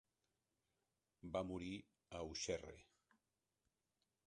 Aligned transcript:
Va 1.35 1.43
morir 1.51 1.71
a 1.81 2.23
Auxerre. 2.23 2.75